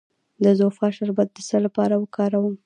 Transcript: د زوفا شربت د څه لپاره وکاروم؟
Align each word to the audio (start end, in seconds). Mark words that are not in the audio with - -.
د 0.43 0.45
زوفا 0.59 0.87
شربت 0.97 1.27
د 1.33 1.37
څه 1.49 1.57
لپاره 1.65 1.95
وکاروم؟ 1.97 2.55